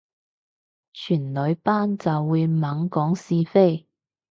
[0.95, 3.87] 全女班就會猛講是非